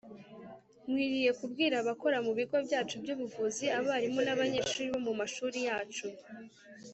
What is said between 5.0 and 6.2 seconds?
mu mashuri yacu